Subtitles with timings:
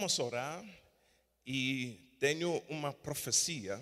[0.00, 0.64] Vamos orar
[1.44, 3.78] e tenho uma profecia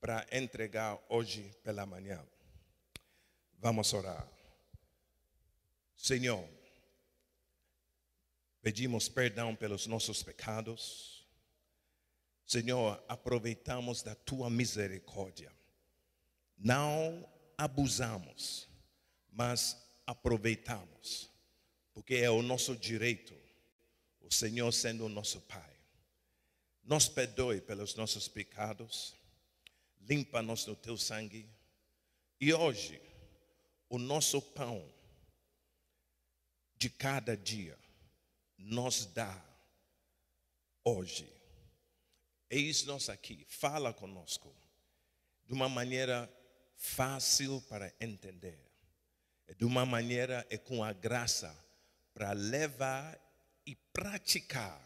[0.00, 2.26] para entregar hoje pela manhã.
[3.58, 4.26] Vamos orar.
[5.94, 6.48] Senhor,
[8.62, 11.28] pedimos perdão pelos nossos pecados.
[12.46, 15.52] Senhor, aproveitamos da tua misericórdia.
[16.56, 18.66] Não abusamos,
[19.30, 19.76] mas
[20.06, 21.30] aproveitamos,
[21.92, 23.47] porque é o nosso direito,
[24.28, 25.76] o Senhor sendo o nosso Pai.
[26.82, 29.14] Nos perdoe pelos nossos pecados,
[30.00, 31.48] limpa-nos no teu sangue,
[32.40, 33.00] e hoje,
[33.88, 34.86] o nosso pão
[36.76, 37.78] de cada dia
[38.56, 39.44] nos dá
[40.84, 41.30] hoje.
[42.50, 44.54] Eis-nos aqui, fala conosco
[45.44, 46.32] de uma maneira
[46.76, 48.60] fácil para entender,
[49.56, 51.54] de uma maneira e com a graça
[52.14, 53.18] para levar
[53.68, 54.80] e praticar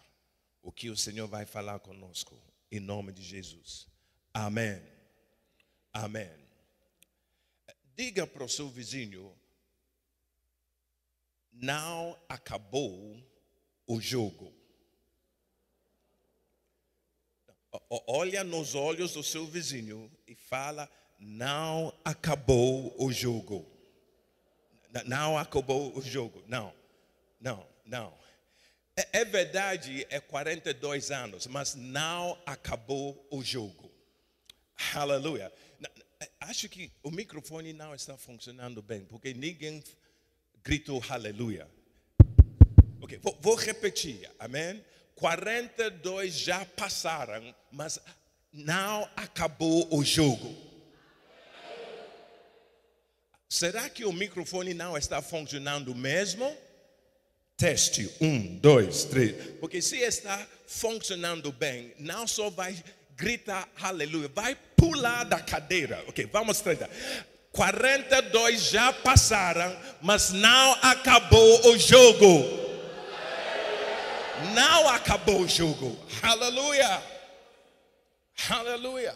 [0.61, 2.37] o que o Senhor vai falar conosco,
[2.69, 3.87] em nome de Jesus.
[4.35, 4.83] Amém.
[5.93, 6.29] Amém.
[7.95, 9.33] Diga para o seu vizinho,
[11.53, 13.25] não acabou
[13.87, 14.53] o jogo.
[17.89, 23.65] Olha nos olhos do seu vizinho e fala: não acabou o jogo.
[25.07, 26.43] Não acabou o jogo.
[26.49, 26.75] Não,
[27.41, 28.23] não, não.
[28.97, 33.91] É, é verdade, é 42 anos, mas não acabou o jogo.
[34.95, 35.53] Aleluia.
[36.41, 39.83] Acho que o microfone não está funcionando bem, porque ninguém
[40.63, 41.69] gritou aleluia.
[43.01, 44.85] Ok, vou, vou repetir, amém?
[45.15, 47.99] 42 já passaram, mas
[48.53, 50.55] não acabou o jogo.
[53.49, 56.57] Será que o microfone não está funcionando mesmo?
[57.63, 59.37] Teste, um, dois, três.
[59.61, 62.75] Porque se está funcionando bem, não só vai
[63.15, 66.05] gritar aleluia, vai pular da cadeira.
[66.09, 66.91] Ok, vamos tentar.
[67.53, 72.27] 42 já passaram, mas não acabou o jogo.
[74.57, 75.97] Não acabou o jogo.
[76.21, 77.01] Aleluia.
[78.51, 79.15] Aleluia.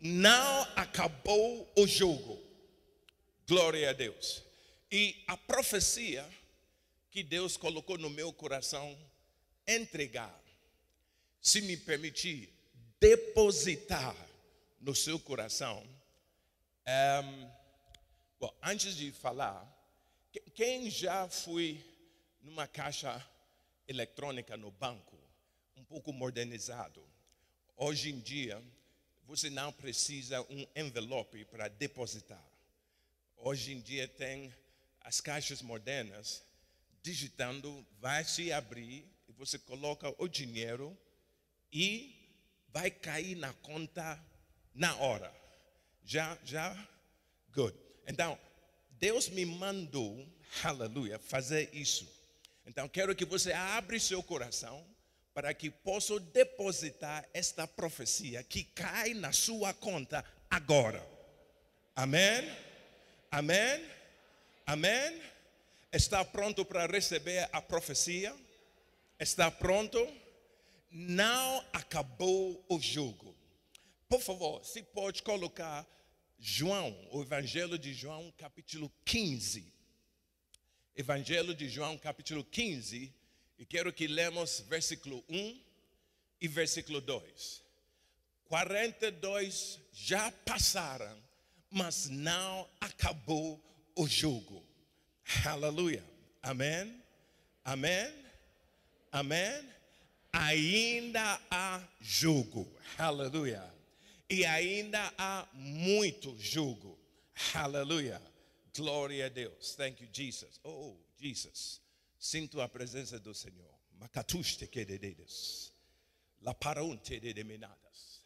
[0.00, 2.42] Não acabou o jogo.
[3.46, 4.42] Glória a Deus.
[4.90, 6.24] E a profecia
[7.16, 8.94] que Deus colocou no meu coração
[9.66, 10.38] entregar,
[11.40, 12.52] se me permitir,
[13.00, 14.14] depositar
[14.78, 15.82] no seu coração.
[16.86, 17.50] Um,
[18.38, 19.66] bom, antes de falar,
[20.54, 21.82] quem já foi
[22.42, 23.26] numa caixa
[23.88, 25.18] eletrônica no banco,
[25.74, 27.02] um pouco modernizado,
[27.78, 28.62] hoje em dia,
[29.24, 32.46] você não precisa um envelope para depositar.
[33.38, 34.54] Hoje em dia tem
[35.00, 36.44] as caixas modernas,
[37.06, 39.08] digitando, vai se abrir,
[39.38, 40.98] você coloca o dinheiro
[41.72, 42.12] e
[42.70, 44.20] vai cair na conta
[44.74, 45.32] na hora.
[46.04, 46.76] Já, já,
[47.52, 47.76] good.
[48.08, 48.36] Então,
[48.90, 50.26] Deus me mandou,
[50.64, 52.12] aleluia, fazer isso.
[52.66, 54.84] Então, quero que você abra seu coração
[55.32, 61.08] para que possa depositar esta profecia que cai na sua conta agora.
[61.94, 62.52] Amém?
[63.30, 63.88] Amém?
[64.66, 65.35] Amém?
[65.92, 68.34] Está pronto para receber a profecia?
[69.18, 69.98] Está pronto?
[70.90, 73.34] Não acabou o jogo.
[74.08, 75.86] Por favor, se pode colocar
[76.38, 79.72] João, o Evangelho de João, capítulo 15.
[80.94, 83.12] Evangelho de João, capítulo 15.
[83.58, 85.60] E quero que lemos versículo 1
[86.40, 87.62] e versículo 2.
[88.44, 91.22] 42 já passaram,
[91.70, 93.60] mas não acabou
[93.94, 94.65] o jogo.
[95.44, 96.04] Aleluia.
[96.42, 97.02] Amém.
[97.64, 98.14] Amém.
[99.12, 99.68] Amém.
[100.32, 102.70] Ainda há jogo.
[102.98, 103.76] Aleluia
[104.28, 106.98] e ainda há muito jugo.
[107.54, 108.20] Aleluia.
[108.74, 109.74] Glória a Deus.
[109.74, 110.60] Thank you, Jesus.
[110.64, 111.80] Oh, Jesus.
[112.18, 113.72] Sinto a presença do Senhor.
[113.98, 115.72] Macatuste que dedes.
[116.42, 118.22] La paronte de deminadas.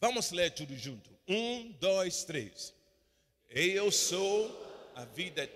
[0.00, 1.10] Vamos ler tudo junto.
[1.28, 2.72] Um, dois, três.
[3.48, 5.46] Eu sou a vida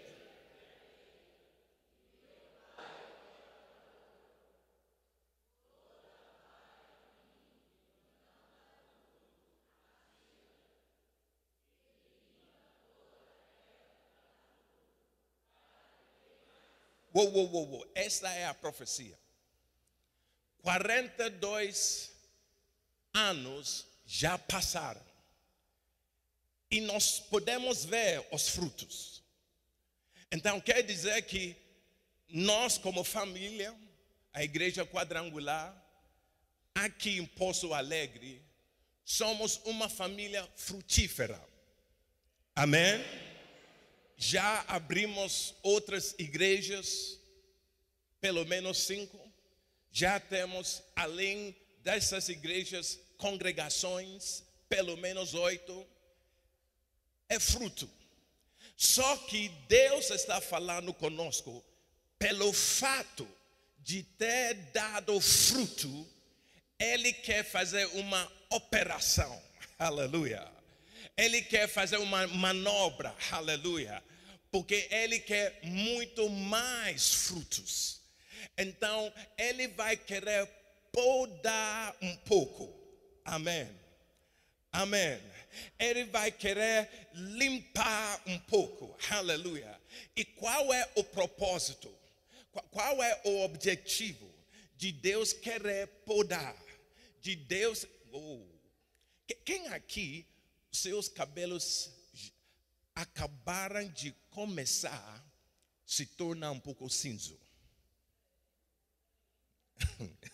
[17.14, 17.92] Uou, uou, uou, uou.
[17.94, 19.16] Esta é a profecia.
[20.62, 22.10] 42
[23.12, 25.04] anos já passaram.
[26.70, 29.22] E nós podemos ver os frutos.
[30.32, 31.56] Então quer dizer que
[32.28, 33.72] nós, como família,
[34.32, 35.72] a igreja quadrangular,
[36.74, 38.42] aqui em Poço Alegre,
[39.04, 41.40] somos uma família frutífera.
[42.56, 43.04] Amém?
[44.16, 47.18] Já abrimos outras igrejas,
[48.20, 49.20] pelo menos cinco.
[49.92, 55.86] Já temos, além dessas igrejas, congregações, pelo menos oito.
[57.28, 57.88] É fruto.
[58.76, 61.64] Só que Deus está falando conosco
[62.18, 63.28] pelo fato
[63.78, 66.08] de ter dado fruto,
[66.78, 69.42] Ele quer fazer uma operação.
[69.78, 70.53] Aleluia.
[71.16, 73.14] Ele quer fazer uma manobra.
[73.30, 74.02] Aleluia.
[74.50, 78.00] Porque Ele quer muito mais frutos.
[78.56, 80.48] Então, Ele vai querer
[80.92, 82.72] podar um pouco.
[83.24, 83.68] Amém.
[84.70, 85.20] Amém.
[85.78, 88.96] Ele vai querer limpar um pouco.
[89.10, 89.80] Aleluia.
[90.16, 91.92] E qual é o propósito?
[92.70, 94.32] Qual é o objetivo
[94.76, 96.56] de Deus querer podar?
[97.20, 97.86] De Deus.
[98.12, 98.44] Oh,
[99.44, 100.26] quem aqui,
[100.74, 101.90] seus cabelos
[102.94, 105.24] acabaram de começar a
[105.86, 107.38] se tornar um pouco cinzo?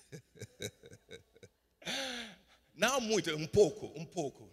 [2.74, 4.50] Não muito, um pouco, um pouco.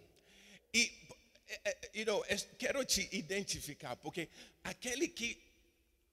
[0.74, 0.92] E,
[1.48, 2.22] eh, eh, you know,
[2.58, 4.28] quero te identificar, porque
[4.62, 5.42] aquele que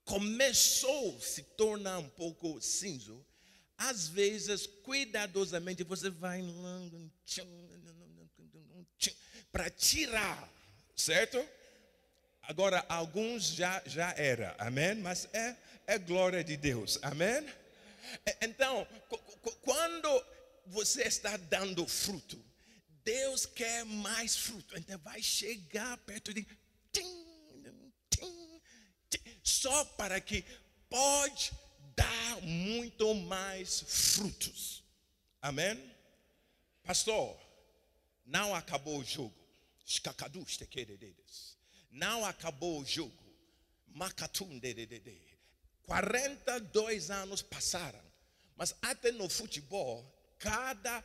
[0.04, 3.24] começou a se tornar um pouco cinzo,
[3.78, 6.42] às vezes, cuidadosamente, você vai
[9.52, 10.52] para tirar,
[10.94, 11.42] certo?
[12.42, 14.94] Agora, alguns já, já era, amém?
[14.96, 15.56] Mas é,
[15.86, 17.46] é glória de Deus, amém?
[18.40, 18.86] Então,
[19.62, 20.24] quando
[20.66, 22.42] você está dando fruto,
[23.04, 26.46] Deus quer mais fruto, então vai chegar perto de
[29.42, 30.44] só para que
[30.88, 31.52] pode
[31.96, 34.84] dar muito mais frutos.
[35.40, 35.92] Amém?
[36.84, 37.36] Pastor,
[38.24, 39.34] não acabou o jogo.
[41.90, 43.26] Não acabou o jogo.
[45.84, 48.04] 42 anos passaram.
[48.56, 50.04] Mas até no futebol,
[50.38, 51.02] cada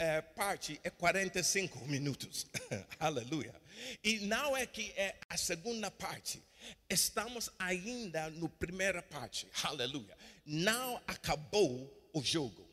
[0.00, 2.46] é, parte é 45 minutos.
[2.98, 3.54] Aleluia.
[4.02, 6.42] E não é que é a segunda parte.
[6.88, 9.46] Estamos ainda no primeira parte.
[9.62, 10.16] Aleluia.
[10.46, 12.66] Não acabou o jogo.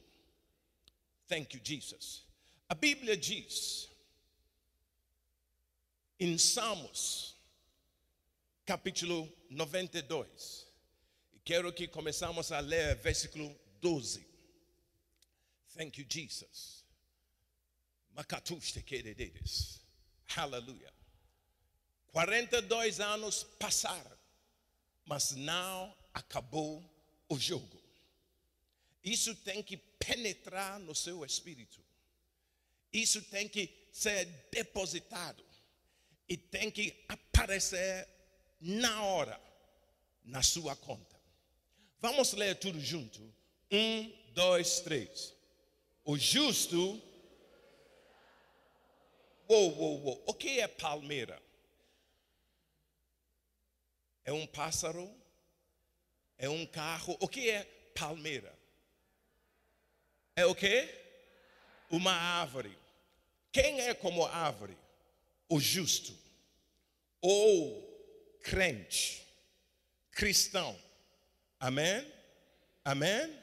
[1.27, 2.23] Thank you, Jesus.
[2.69, 3.89] A Bíblia diz
[6.17, 7.35] em Salmos,
[8.65, 10.65] capítulo 92.
[11.43, 14.25] Quero que começamos a ler versículo 12.
[15.75, 16.76] Thank you, Jesus.
[20.35, 20.91] Aleluia.
[22.07, 24.17] 42 anos passaram,
[25.05, 26.83] mas não acabou
[27.29, 27.81] o jogo.
[29.03, 31.79] Isso tem que penetrar no seu espírito.
[32.91, 35.45] Isso tem que ser depositado
[36.27, 38.07] e tem que aparecer
[38.59, 39.39] na hora
[40.23, 41.15] na sua conta.
[41.99, 43.21] Vamos ler tudo junto.
[43.71, 45.33] Um, dois, três.
[46.03, 47.01] O justo.
[49.47, 50.23] Uou, uou, uou.
[50.27, 51.41] O que é palmeira?
[54.25, 55.09] É um pássaro?
[56.37, 57.15] É um carro?
[57.19, 57.63] O que é
[57.95, 58.53] palmeira?
[60.35, 60.87] É o que?
[61.89, 62.77] Uma árvore.
[63.51, 64.77] Quem é como árvore?
[65.47, 66.13] O justo.
[67.21, 67.83] Ou
[68.43, 69.25] crente.
[70.11, 70.77] Cristão.
[71.59, 72.05] Amém?
[72.83, 73.41] Amém?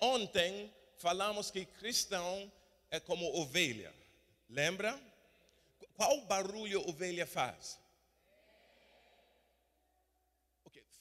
[0.00, 2.52] Ontem falamos que cristão
[2.90, 3.94] é como ovelha.
[4.48, 5.09] Lembra?
[5.94, 7.78] Qual barulho ovelha faz?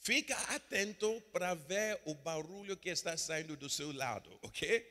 [0.02, 4.84] Fica atento para ver o barulho que está saindo do seu lado, ok?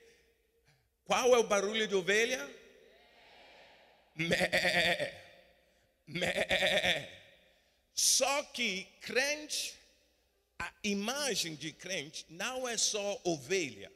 [1.04, 2.48] Qual é o barulho de ovelha?
[4.14, 5.24] Mé.
[6.06, 7.20] Mé.
[7.94, 9.74] Só que crente,
[10.58, 13.90] a imagem de crente não é só ovelha,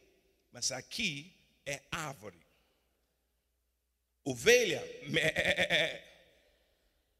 [0.50, 1.32] mas aqui
[1.64, 2.41] é árvore.
[4.24, 6.04] Ovelha, mé.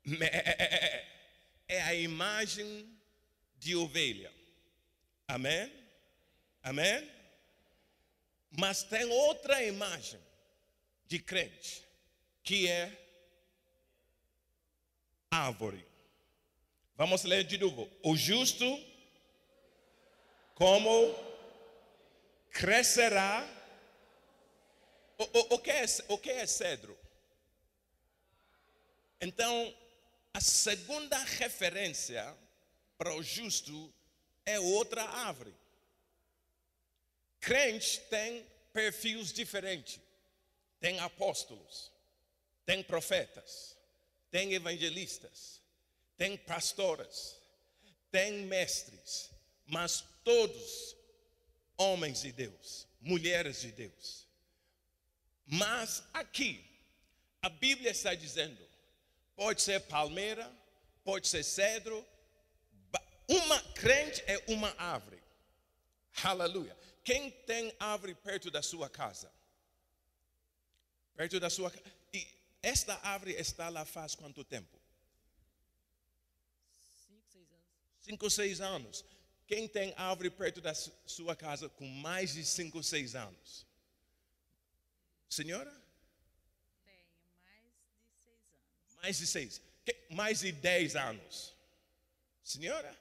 [0.05, 1.07] Mé.
[1.69, 2.89] É a imagem
[3.57, 4.33] de ovelha.
[5.27, 5.73] Amém?
[6.63, 7.11] Amém?
[8.51, 10.21] Mas tem outra imagem
[11.07, 11.83] de crente,
[12.43, 12.93] que é
[15.31, 15.85] árvore.
[16.97, 17.91] Vamos ler de novo.
[18.03, 18.65] O justo,
[20.55, 21.15] como
[22.51, 23.49] crescerá.
[25.23, 26.99] O, o, o, que é, o que é cedro?
[29.21, 29.77] Então,
[30.35, 32.37] a segunda referência
[32.99, 33.93] para o justo
[34.45, 35.55] é outra árvore.
[37.41, 40.01] Crente tem perfis diferentes.
[40.81, 41.93] Tem apóstolos,
[42.67, 43.77] tem profetas,
[44.33, 45.61] tem evangelistas,
[46.17, 47.37] tem pastores,
[48.11, 49.31] tem mestres,
[49.65, 50.97] mas todos
[51.77, 54.27] homens de Deus, mulheres de Deus.
[55.47, 56.65] Mas aqui,
[57.43, 58.61] a Bíblia está dizendo:
[59.35, 60.51] pode ser palmeira,
[61.05, 62.07] pode ser cedro,
[63.29, 65.23] uma crente é uma árvore.
[66.23, 66.77] Aleluia.
[67.03, 69.33] Quem tem árvore perto da sua casa?
[71.17, 71.85] Perto da sua casa.
[72.13, 72.27] E
[72.63, 74.79] esta árvore está lá faz quanto tempo?
[77.07, 77.65] Cinco, seis anos.
[78.01, 79.05] Cinco, seis anos.
[79.47, 83.67] Quem tem árvore perto da sua casa com mais de cinco, seis anos?
[85.33, 85.73] Senhora?
[86.85, 87.01] Tenho
[87.41, 87.67] mais de
[88.21, 88.97] seis anos.
[89.01, 89.63] Mais de seis.
[90.11, 91.57] Mais de dez anos.
[92.45, 92.95] Senhora?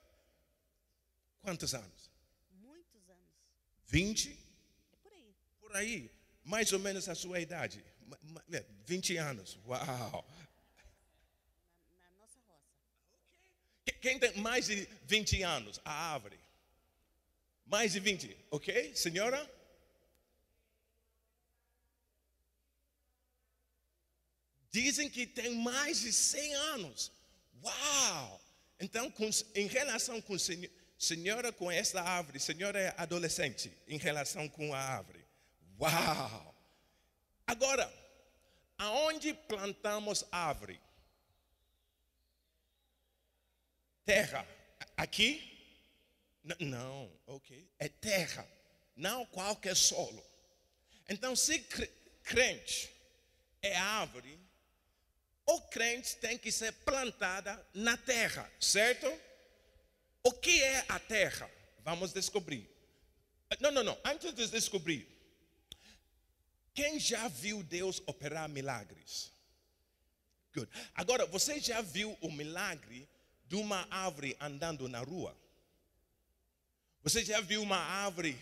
[1.42, 2.10] Quantos anos?
[2.54, 3.28] Muitos anos.
[3.86, 4.30] Vinte?
[4.94, 5.36] É por aí.
[5.60, 6.12] Por aí.
[6.46, 7.84] Mais ou menos a sua idade.
[8.86, 9.60] 20 anos.
[9.66, 9.80] Uau!
[9.86, 9.98] Na,
[11.98, 13.92] na nossa roça.
[14.02, 15.82] Quem tem mais de 20 anos?
[15.84, 16.40] A árvore.
[17.66, 18.96] Mais de 20, ok?
[18.96, 19.61] Senhora?
[24.72, 27.12] Dizem que tem mais de 100 anos.
[27.62, 28.42] Uau!
[28.80, 30.36] Então, com, em relação com
[30.98, 35.26] senhora com esta árvore, senhora é adolescente em relação com a árvore.
[35.80, 36.56] Uau!
[37.46, 37.92] Agora,
[38.78, 40.80] aonde plantamos árvore?
[44.06, 44.48] Terra.
[44.96, 45.52] Aqui?
[46.44, 47.70] N não, ok.
[47.78, 48.48] É terra,
[48.96, 50.26] não qualquer solo.
[51.10, 51.60] Então, se
[52.24, 52.90] crente
[53.62, 54.40] é árvore,
[55.52, 59.08] o crente tem que ser plantada na terra, certo?
[60.24, 61.50] O que é a terra?
[61.80, 62.70] Vamos descobrir.
[63.60, 63.98] Não, não, não.
[64.06, 65.08] Antes de descobrir,
[66.74, 69.32] quem já viu Deus operar milagres?
[70.54, 70.70] Good.
[70.96, 73.10] Agora, você já viu o milagre
[73.46, 75.38] de uma árvore andando na rua?
[77.04, 78.42] Você já viu uma árvore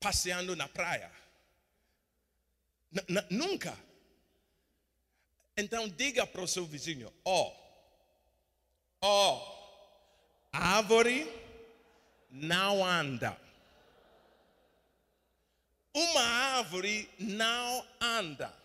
[0.00, 1.12] passeando na praia?
[3.08, 3.76] N nunca.
[5.56, 7.56] Então diga para o seu vizinho: ó, oh,
[9.02, 11.26] ó, oh, árvore
[12.30, 13.38] não anda.
[15.94, 18.62] Uma árvore não anda.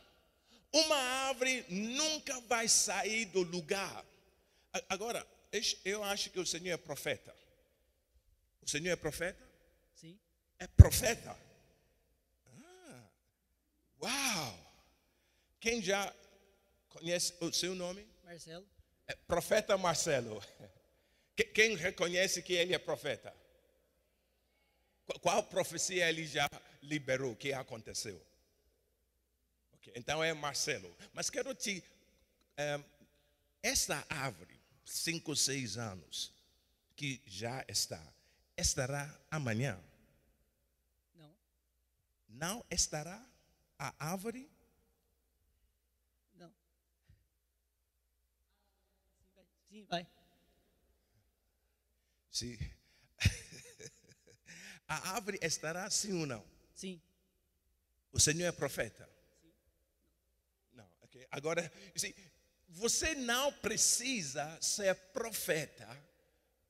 [0.72, 4.06] Uma árvore nunca vai sair do lugar.
[4.90, 5.26] Agora,
[5.84, 7.36] eu acho que o Senhor é profeta.
[8.62, 9.46] O Senhor é profeta?
[9.96, 10.18] Sim.
[10.60, 11.38] É profeta.
[12.46, 13.04] Ah,
[14.02, 14.60] uau!
[15.60, 16.14] Quem já
[16.90, 18.08] conhece o seu nome?
[18.24, 18.68] Marcelo.
[19.08, 20.44] É profeta Marcelo.
[21.54, 23.34] Quem reconhece que ele é profeta?
[25.22, 26.50] Qual profecia ele já
[26.82, 27.36] liberou?
[27.36, 28.22] que aconteceu?
[29.74, 30.94] Okay, então é Marcelo.
[31.14, 31.84] Mas quero te.
[32.60, 32.84] Um,
[33.62, 36.34] esta árvore, cinco, seis anos,
[36.96, 38.02] que já está,
[38.58, 39.80] estará amanhã?
[41.16, 41.36] Não.
[42.28, 43.24] Não estará
[43.78, 44.50] a árvore?
[46.36, 46.52] Não.
[49.70, 50.08] Sim, vai.
[52.32, 52.58] Sim.
[54.88, 56.46] a árvore estará sim ou não?
[56.74, 57.02] Sim.
[58.12, 59.10] O Senhor é profeta?
[59.42, 59.54] Sim.
[60.74, 61.28] Não, ok.
[61.32, 62.16] Agora, see,
[62.70, 65.88] você não precisa ser profeta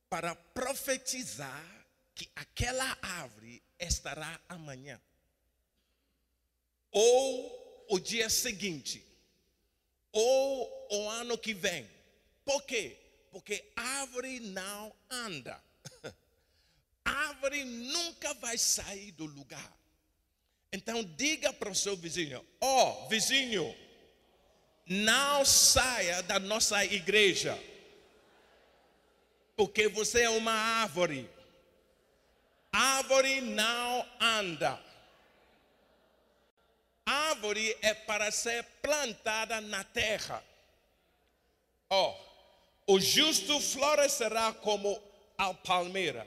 [0.08, 5.00] para profetizar que aquela árvore estará amanhã.
[6.90, 9.04] Ou o dia seguinte.
[10.10, 11.97] Ou o ano que vem.
[12.48, 12.96] Por quê?
[13.30, 15.62] Porque árvore não anda.
[17.04, 19.70] árvore nunca vai sair do lugar.
[20.72, 23.76] Então diga para o seu vizinho: Ó, oh, vizinho,
[24.86, 27.62] não saia da nossa igreja,
[29.54, 31.30] porque você é uma árvore.
[32.72, 34.82] Árvore não anda.
[37.04, 40.42] Árvore é para ser plantada na terra.
[41.90, 42.27] Ó, oh,
[42.88, 45.00] o justo florescerá como
[45.36, 46.26] a palmeira,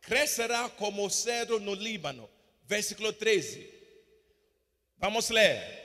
[0.00, 2.28] crescerá como o cedro no Líbano.
[2.64, 3.70] Versículo 13.
[4.96, 5.76] Vamos ler.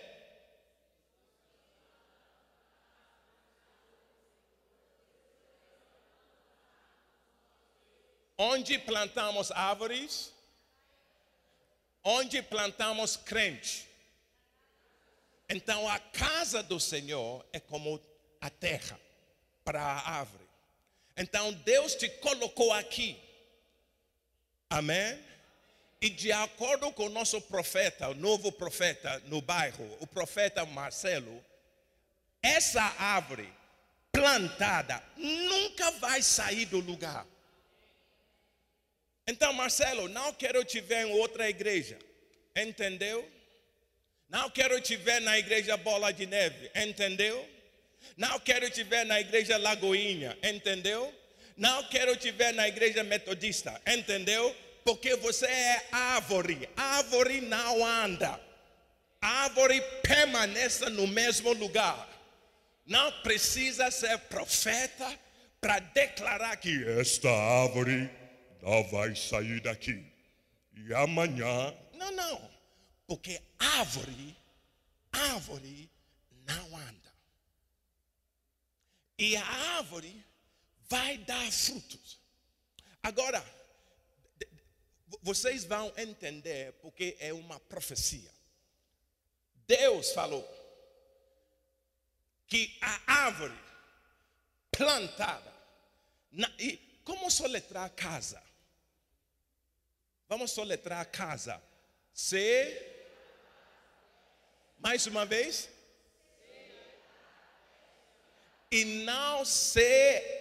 [8.38, 10.34] Onde plantamos árvores,
[12.02, 13.90] onde plantamos crente.
[15.50, 18.02] Então a casa do Senhor é como
[18.40, 18.98] a terra
[19.64, 20.44] para a árvore.
[21.16, 23.18] Então Deus te colocou aqui.
[24.70, 25.20] Amém?
[26.02, 31.44] E de acordo com o nosso profeta, o novo profeta no bairro, o profeta Marcelo,
[32.42, 33.52] essa árvore
[34.12, 37.26] plantada nunca vai sair do lugar.
[39.26, 41.98] Então, Marcelo, não quero te ver em outra igreja.
[42.56, 43.28] Entendeu?
[44.30, 46.70] Não quero te ver na igreja Bola de Neve.
[46.76, 47.50] Entendeu?
[48.18, 50.38] Não quero te ver na igreja Lagoinha.
[50.44, 51.14] Entendeu?
[51.56, 53.80] Não quero te ver na igreja metodista.
[53.88, 54.56] Entendeu?
[54.84, 56.70] Porque você é árvore.
[56.76, 58.40] Árvore não anda.
[59.22, 62.10] Árvore permanece no mesmo lugar.
[62.86, 65.20] Não precisa ser profeta
[65.62, 68.10] para declarar que esta árvore
[68.62, 70.06] não vai sair daqui.
[70.76, 71.74] E amanhã.
[71.94, 72.50] Não, não.
[73.08, 74.36] Porque árvore,
[75.12, 75.90] árvore
[76.46, 77.03] não anda.
[79.18, 79.46] E a
[79.78, 80.26] árvore
[80.90, 82.20] vai dar frutos.
[83.02, 83.44] Agora,
[85.22, 88.32] vocês vão entender porque é uma profecia.
[89.68, 90.44] Deus falou
[92.48, 93.58] que a árvore
[94.72, 95.54] plantada.
[96.32, 98.42] na- e como soletrar casa?
[100.28, 101.62] Vamos soletrar casa.
[102.12, 102.90] C.
[104.80, 105.70] Mais uma vez.
[108.74, 110.34] E não C-A-M-A.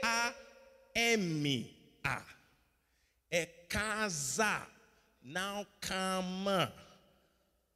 [3.31, 4.67] É casa,
[5.21, 6.75] não cama.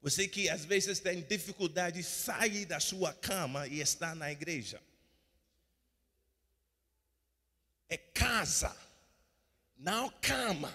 [0.00, 4.82] Você que às vezes tem dificuldade de sair da sua cama e está na igreja.
[7.86, 8.74] É casa,
[9.76, 10.74] não cama.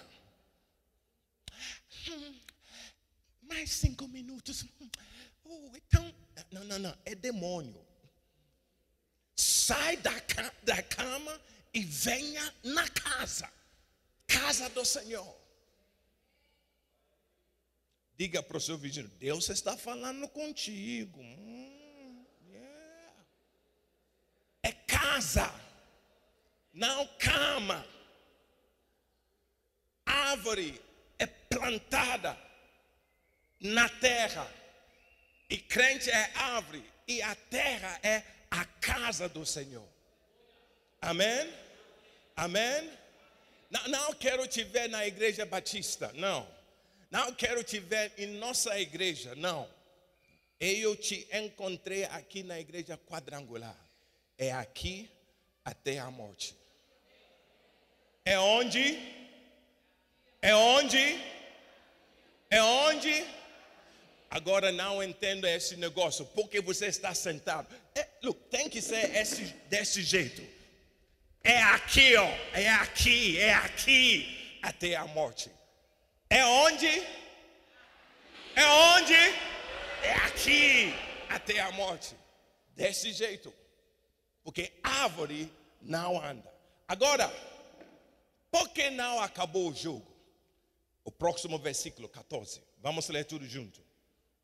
[3.42, 4.64] Mais cinco minutos.
[5.42, 6.14] Oh, então,
[6.52, 7.91] não, não, não, é demônio.
[9.62, 10.10] Sai da,
[10.64, 11.40] da cama
[11.72, 13.48] e venha na casa,
[14.26, 15.36] casa do Senhor.
[18.18, 21.20] Diga para o seu vizinho: Deus está falando contigo.
[21.20, 23.24] Hum, yeah.
[24.64, 25.48] É casa,
[26.72, 27.86] não cama.
[30.04, 30.82] Árvore
[31.20, 32.36] é plantada
[33.60, 34.52] na terra.
[35.48, 36.84] E crente é árvore.
[37.06, 39.88] E a terra é a casa do Senhor.
[41.00, 41.50] Amém?
[42.36, 42.90] Amém?
[43.70, 46.46] Não, não quero te ver na igreja batista, não.
[47.10, 49.68] Não quero te ver em nossa igreja, não.
[50.60, 53.76] Eu te encontrei aqui na igreja quadrangular.
[54.36, 55.10] É aqui
[55.64, 56.54] até a morte.
[58.24, 58.98] É onde?
[60.42, 61.18] É onde?
[62.50, 63.41] É onde?
[64.32, 66.24] Agora não entendo esse negócio.
[66.24, 67.68] Porque você está sentado.
[67.94, 70.42] É, look, tem que ser esse, desse jeito.
[71.44, 72.26] É aqui, ó.
[72.54, 75.50] É aqui, é aqui até a morte.
[76.30, 76.88] É onde?
[78.56, 78.66] É
[78.96, 79.12] onde?
[80.02, 80.94] É aqui
[81.28, 82.16] até a morte.
[82.74, 83.52] Desse jeito.
[84.42, 86.50] Porque árvore não anda.
[86.88, 87.30] Agora,
[88.50, 90.10] por que não acabou o jogo?
[91.04, 92.62] O próximo versículo 14.
[92.78, 93.91] Vamos ler tudo junto.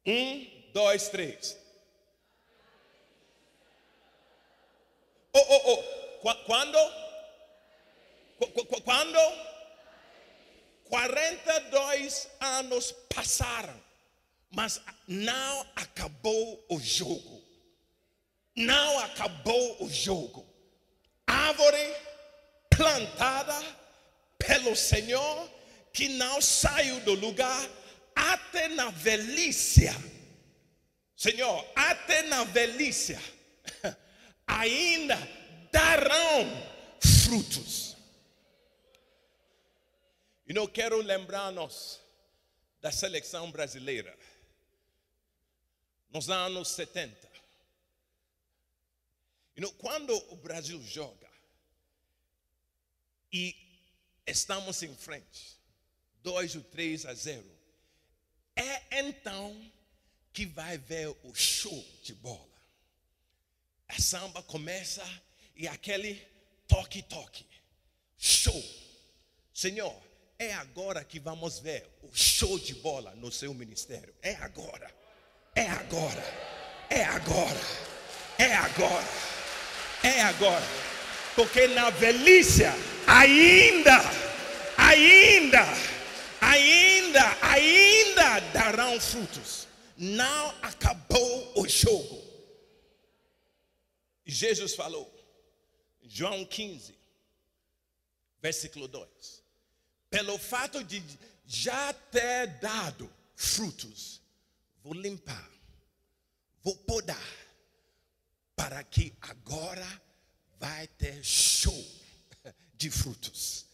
[0.08, 1.54] Um, dois, três.
[5.34, 5.82] Oh, oh, oh.
[6.22, 6.78] Qu- Quando?
[8.38, 9.18] Qu- qu- qu- Quando?
[10.88, 13.78] 42 anos passaram,
[14.50, 17.44] mas não acabou o jogo.
[18.56, 20.46] Não acabou o jogo.
[21.26, 21.94] Árvore
[22.70, 23.54] plantada
[24.38, 25.50] pelo Senhor
[25.92, 27.68] que não saiu do lugar
[28.18, 29.87] até na velhice.
[31.16, 33.16] Senhor, até na velhice
[34.46, 35.16] ainda
[35.70, 36.46] darão
[37.00, 37.96] frutos.
[40.46, 42.00] E não quero lembrar-nos
[42.81, 44.16] da seleção brasileira
[46.11, 47.28] nos anos 70.
[49.57, 51.28] E não, quando o Brasil joga
[53.33, 53.54] e
[54.26, 55.59] estamos em frente,
[56.22, 57.57] 2 ou 3 a 0,
[58.60, 59.56] é então
[60.32, 62.46] que vai ver o show de bola.
[63.88, 65.04] A samba começa
[65.56, 66.20] e aquele
[66.66, 67.46] toque-toque.
[68.18, 68.62] Show.
[69.54, 69.96] Senhor,
[70.38, 74.14] é agora que vamos ver o show de bola no seu ministério.
[74.22, 74.94] É agora.
[75.54, 76.24] É agora.
[76.90, 77.60] É agora.
[78.38, 79.08] É agora.
[80.02, 80.64] É agora.
[81.34, 82.64] Porque na velhice
[83.06, 83.98] ainda,
[84.76, 85.64] ainda,
[86.48, 89.66] ainda, ainda darão frutos.
[89.96, 92.22] Não acabou o jogo.
[94.24, 95.12] Jesus falou,
[96.02, 96.94] João 15,
[98.40, 99.42] versículo 2:
[100.11, 101.02] pelo fato de
[101.46, 104.20] já ter dado frutos,
[104.82, 105.50] vou limpar,
[106.62, 107.37] vou podar,
[108.56, 109.87] para que agora
[110.58, 111.84] vai ter show
[112.74, 113.66] de frutos.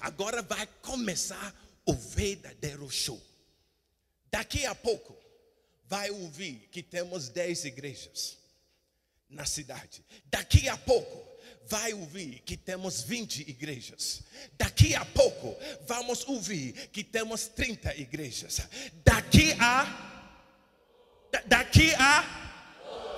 [0.00, 1.54] Agora vai começar
[1.86, 3.20] o verdadeiro show.
[4.30, 5.16] Daqui a pouco
[5.88, 8.36] vai ouvir que temos 10 igrejas
[9.30, 10.04] na cidade.
[10.26, 11.24] Daqui a pouco
[11.68, 14.22] vai ouvir que temos 20 igrejas.
[14.58, 18.60] Daqui a pouco vamos ouvir que temos 30 igrejas.
[19.04, 20.12] Daqui a
[21.32, 22.22] da- daqui a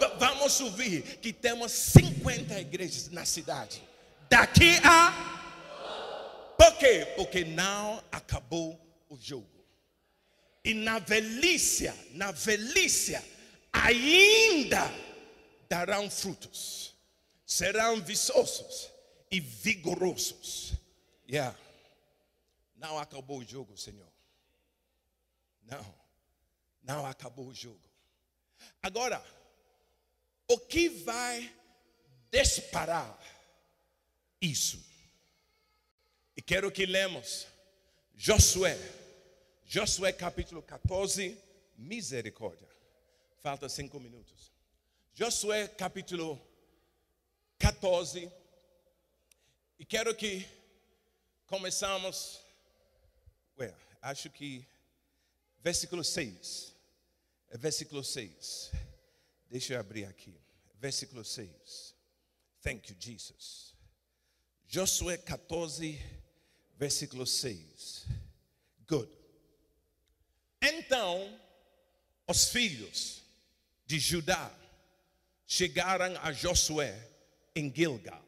[0.00, 3.82] va- vamos ouvir que temos 50 igrejas na cidade.
[4.30, 5.47] Daqui a
[6.78, 7.06] quê?
[7.16, 9.46] Porque não acabou o jogo.
[10.64, 13.16] E na velhice, na velhice,
[13.72, 14.82] ainda
[15.68, 16.94] darão frutos,
[17.44, 18.90] serão viçosos
[19.30, 20.74] e vigorosos.
[21.28, 21.58] Yeah.
[22.76, 24.08] Não acabou o jogo, Senhor.
[25.62, 25.94] Não,
[26.82, 27.80] não acabou o jogo.
[28.82, 29.22] Agora,
[30.46, 31.54] o que vai
[32.30, 33.18] disparar
[34.40, 34.87] isso?
[36.38, 37.48] E quero que lemos
[38.16, 38.78] Josué,
[39.66, 41.36] Josué capítulo 14,
[41.76, 42.68] misericórdia.
[43.42, 44.52] Falta cinco minutos.
[45.12, 46.40] Josué capítulo
[47.58, 48.30] 14.
[49.80, 50.46] E quero que
[51.44, 52.40] começamos.
[53.58, 54.64] Ué, acho que
[55.60, 56.72] versículo 6.
[57.50, 58.70] É versículo 6.
[59.50, 60.40] Deixa eu abrir aqui.
[60.76, 61.96] Versículo 6.
[62.62, 63.74] Thank you, Jesus.
[64.68, 65.98] Josué 14,
[66.78, 68.06] versículo 6.
[68.86, 69.10] Good.
[70.62, 71.38] Então,
[72.26, 73.22] os filhos
[73.84, 74.50] de Judá
[75.46, 76.96] chegaram a Josué
[77.54, 78.24] em Gilgal.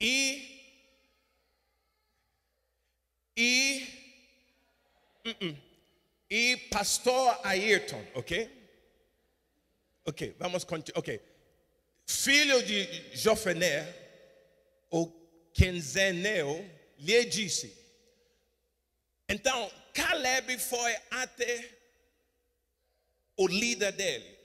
[0.00, 0.58] E
[3.36, 3.86] e
[5.24, 5.56] Mm-mm.
[6.28, 8.58] e pastor Ayrton, ok?
[10.04, 10.98] Ok, vamos continuar.
[10.98, 11.20] Ok,
[12.06, 13.94] filho de Jofené,
[14.90, 15.06] o
[15.52, 16.68] Quenzeneu,
[17.00, 17.76] lhe disse.
[19.28, 21.78] Então, Caleb foi até
[23.36, 24.38] o líder dele,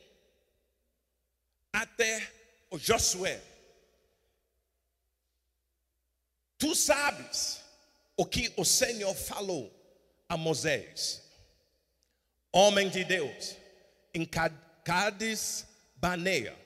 [1.73, 2.31] até
[2.69, 3.41] o Josué.
[6.57, 7.61] Tu sabes
[8.15, 9.71] o que o Senhor falou
[10.29, 11.21] a Moisés,
[12.51, 13.55] homem de Deus,
[14.13, 14.49] em Ca-
[14.83, 15.65] Cádiz
[15.95, 16.57] Baneia,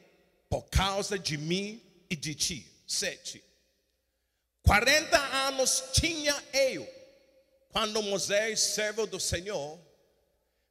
[0.50, 2.72] por causa de mim e de ti.
[2.88, 3.44] Sete.
[4.64, 5.18] 40
[5.48, 6.88] anos tinha eu,
[7.72, 9.80] quando Moisés, servo do Senhor,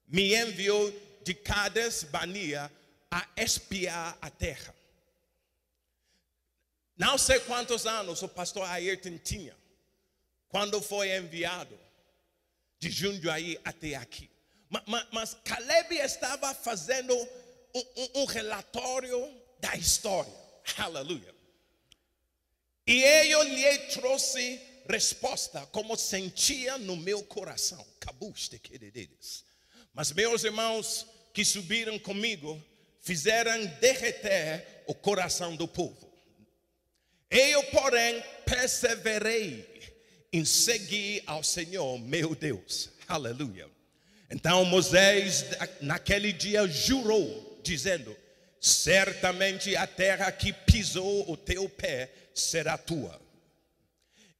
[0.07, 2.71] me enviou de Cádiz Baneia
[3.11, 4.75] a espiar a terra.
[6.97, 9.57] Não sei quantos anos o pastor Ayrton tinha
[10.49, 11.79] quando foi enviado
[12.81, 14.31] de Jundiaí até aqui.
[14.69, 17.15] Ma- ma- Mas, Caleb estava fazendo
[17.75, 19.19] um- um relatório
[19.61, 20.33] da história.
[20.77, 21.35] Aleluia.
[22.89, 27.87] E eu lhe trouxe resposta como sentia no meu coração.
[28.01, 29.45] Cabuste queridos.
[29.93, 32.59] Mas meus irmãos que subiram comigo
[33.03, 36.11] fizeram derreter o coração do povo.
[37.31, 39.67] Eu, porém, perseverei
[40.33, 42.89] em seguir ao Senhor, meu Deus.
[43.07, 43.69] Aleluia.
[44.31, 45.45] Então Moisés,
[45.83, 48.17] naquele dia, jurou, dizendo:
[48.61, 53.21] Certamente a terra que pisou o teu pé será tua,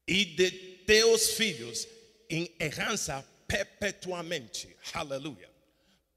[0.07, 0.51] e de
[0.87, 1.87] teus filhos
[2.29, 4.75] em herança perpetuamente.
[4.93, 5.49] Aleluia.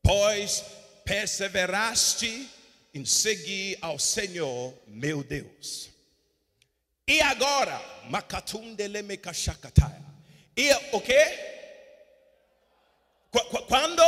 [0.02, 0.64] Pois
[1.06, 2.50] perseveraste
[2.94, 5.90] em seguir ao Senhor, meu Deus.
[7.08, 7.80] E agora.
[10.56, 11.50] E o quê?
[13.32, 14.02] Qu- qu- Quando?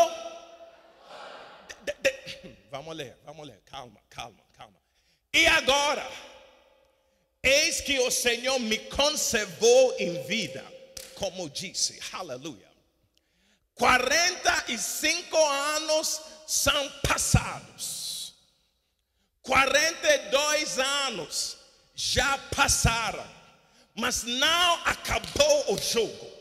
[2.74, 3.62] Vamos ler, vamos ler.
[3.66, 4.82] Calma, calma, calma.
[5.32, 6.10] E agora?
[7.44, 10.66] Eis que o Senhor me conservou em vida,
[11.14, 12.00] como disse.
[12.12, 12.68] Aleluia.
[13.76, 18.34] 45 anos são passados.
[19.44, 21.58] 42 anos
[21.94, 23.30] já passaram,
[23.94, 26.32] mas não acabou o jogo.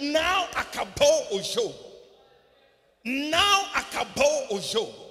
[0.00, 1.93] Não acabou o jogo.
[3.04, 5.04] Não acabou o jogo.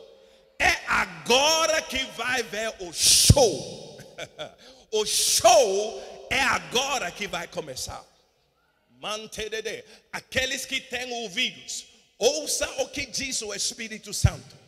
[0.57, 3.99] É agora que vai ver o show.
[4.91, 8.03] o show é agora que vai começar.
[8.89, 9.85] Mantedede.
[10.11, 11.85] Aqueles que têm ouvidos,
[12.17, 14.63] ouça o que diz o Espírito Santo.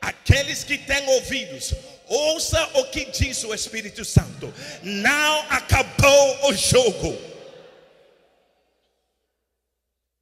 [0.00, 1.74] Aqueles que têm ouvidos,
[2.06, 4.52] ouça o que diz o Espírito Santo.
[4.82, 7.30] Não acabou o jogo.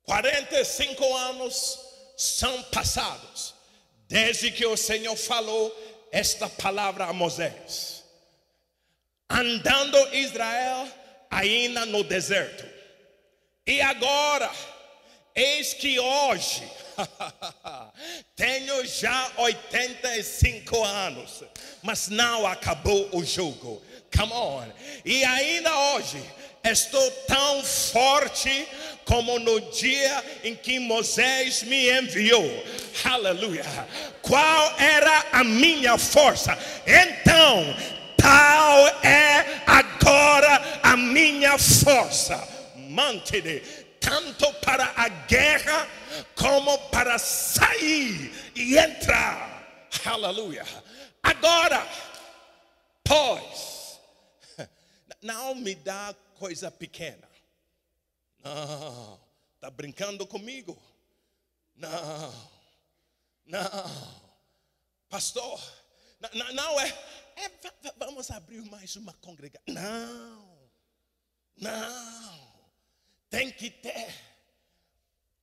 [0.04, 1.87] 45 anos
[2.18, 3.54] são passados
[4.08, 5.72] desde que o Senhor falou
[6.10, 8.02] esta palavra a Moisés.
[9.30, 10.88] Andando Israel
[11.30, 12.66] ainda no deserto.
[13.64, 14.50] E agora,
[15.32, 16.68] eis que hoje,
[18.34, 21.44] tenho já 85 anos,
[21.82, 23.80] mas não acabou o jogo.
[24.16, 24.72] Come on.
[25.04, 26.20] E ainda hoje,
[26.70, 28.68] estou tão forte
[29.04, 32.44] como no dia em que Moisés me enviou.
[33.04, 33.64] Aleluia.
[34.20, 36.58] Qual era a minha força?
[36.86, 37.74] Então,
[38.16, 42.46] tal é agora a minha força.
[42.76, 43.62] Mantide
[43.98, 45.88] tanto para a guerra
[46.34, 49.86] como para sair e entrar.
[50.04, 50.64] Aleluia.
[51.22, 51.86] Agora,
[53.04, 53.98] pois,
[55.22, 57.28] não me dá coisa pequena.
[58.42, 59.20] Não,
[59.56, 60.80] está brincando comigo?
[61.74, 62.52] Não,
[63.44, 64.22] não,
[65.08, 65.60] pastor,
[66.32, 66.88] não, não é,
[67.36, 67.50] é,
[67.96, 69.62] vamos abrir mais uma congregação.
[69.66, 70.68] Não,
[71.56, 72.62] não,
[73.28, 74.14] tem que ter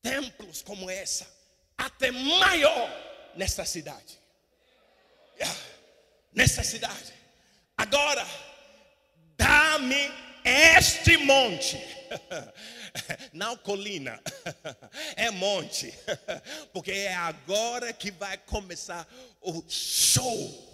[0.01, 1.27] templos como essa,
[1.77, 2.89] até maior
[3.36, 4.19] nesta cidade.
[5.38, 5.60] Yeah,
[6.31, 7.13] nessa cidade.
[7.77, 8.25] Agora,
[9.36, 11.77] dá-me este monte.
[13.34, 14.21] Não colina,
[15.17, 15.93] é monte,
[16.71, 19.05] porque é agora que vai começar
[19.41, 20.73] o show.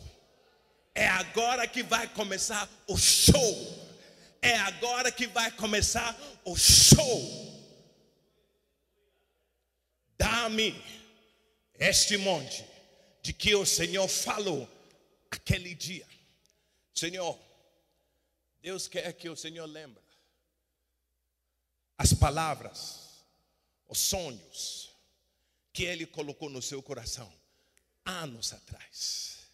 [0.94, 3.82] É agora que vai começar o show.
[4.42, 7.52] É agora que vai começar o show.
[10.18, 10.80] Dá-me
[11.80, 12.64] este monte
[13.24, 14.70] de que o Senhor falou
[15.32, 16.06] aquele dia.
[16.94, 17.40] Senhor,
[18.62, 20.04] Deus quer que o Senhor lembre
[21.98, 23.26] as palavras,
[23.88, 24.92] os sonhos
[25.72, 27.32] que Ele colocou no seu coração
[28.06, 29.50] anos atrás.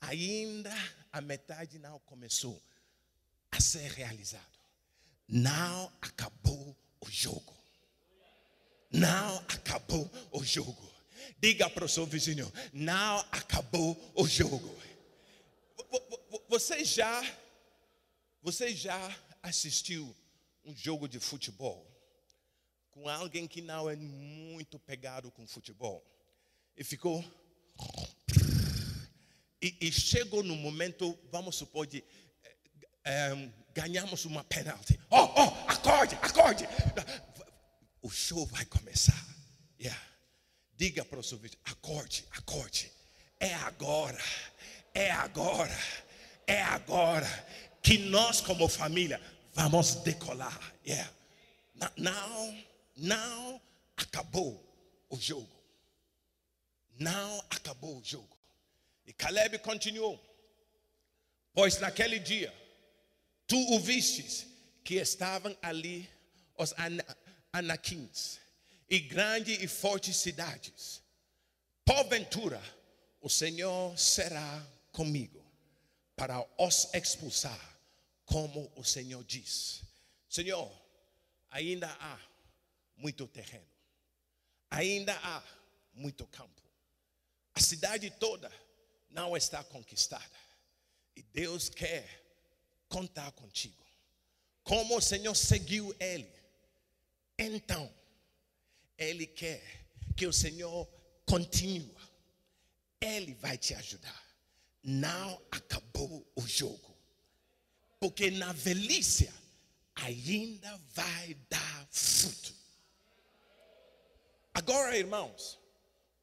[0.00, 0.72] Ainda
[1.12, 2.62] a metade não começou
[3.50, 4.44] a ser realizado.
[5.26, 7.56] Não acabou o jogo.
[8.90, 10.92] Não acabou o jogo.
[11.40, 14.76] Diga para o seu vizinho: não acabou o jogo.
[16.48, 17.20] Você já,
[18.46, 18.96] você já
[19.42, 20.14] assistiu
[20.64, 21.84] um jogo de futebol
[22.92, 26.00] com alguém que não é muito pegado com futebol
[26.76, 27.24] e ficou
[29.60, 32.04] e, e chegou no momento, vamos supor, de
[33.04, 34.96] é, ganhamos uma penalti.
[35.10, 36.68] Oh, oh, acorde, acorde.
[38.00, 39.26] O show vai começar.
[39.80, 40.00] Yeah.
[40.76, 42.92] Diga para o seu vídeo, acorde, acorde.
[43.40, 44.22] É agora,
[44.94, 45.76] é agora,
[46.46, 47.26] é agora
[47.86, 49.22] que nós como família
[49.54, 50.74] vamos decolar.
[50.84, 51.08] Yeah.
[51.96, 52.64] Não,
[52.96, 53.62] não
[53.96, 54.60] acabou
[55.08, 55.48] o jogo.
[56.98, 58.36] Não acabou o jogo.
[59.06, 60.20] E Caleb continuou.
[61.54, 62.52] Pois naquele dia,
[63.46, 64.48] tu o vistes
[64.82, 66.10] que estavam ali
[66.58, 66.74] os
[67.52, 68.40] anaquins
[68.90, 71.00] e grandes e fortes cidades.
[71.84, 72.60] Porventura,
[73.20, 75.40] o Senhor será comigo
[76.16, 77.75] para os expulsar,
[78.26, 79.82] como o Senhor diz.
[80.28, 80.70] Senhor,
[81.50, 82.20] ainda há
[82.96, 83.66] muito terreno,
[84.70, 85.42] ainda há
[85.94, 86.62] muito campo.
[87.54, 88.52] A cidade toda
[89.08, 90.36] não está conquistada.
[91.14, 92.22] E Deus quer
[92.88, 93.82] contar contigo.
[94.62, 96.30] Como o Senhor seguiu ele,
[97.38, 97.92] então,
[98.96, 99.62] Ele quer
[100.16, 100.88] que o Senhor
[101.26, 101.94] continue.
[103.00, 104.24] Ele vai te ajudar.
[104.82, 106.95] Não acabou o jogo.
[108.06, 109.28] Porque na velhice
[109.96, 112.54] ainda vai dar fruto.
[114.54, 115.58] Agora, irmãos,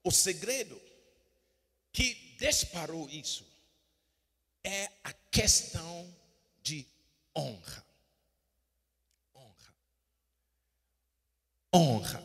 [0.02, 0.82] o segredo
[1.91, 3.46] que disparou isso
[4.63, 6.15] é a questão
[6.62, 6.88] de
[7.36, 7.86] honra.
[9.36, 9.76] Honra.
[11.76, 12.24] Honra.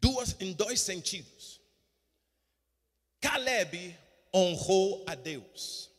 [0.00, 1.60] Duas, em dois sentidos.
[3.20, 3.96] Caleb
[4.34, 5.93] honrou a Deus.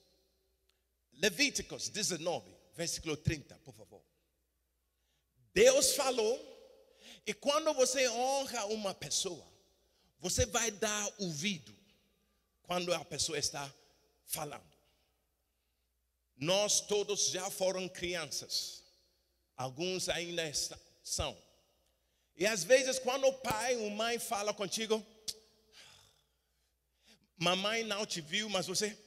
[1.16, 4.02] Levíticos 19, versículo 30, por favor.
[5.54, 6.38] Deus falou,
[7.26, 9.46] e quando você honra uma pessoa,
[10.20, 11.76] você vai dar ouvido
[12.64, 13.74] quando a pessoa está
[14.26, 14.76] falando.
[16.36, 18.84] Nós todos já foram crianças,
[19.56, 20.44] alguns ainda
[21.04, 21.38] são.
[22.36, 25.06] E às vezes, quando o pai ou mãe fala contigo,
[27.38, 28.98] mamãe não te viu, mas você.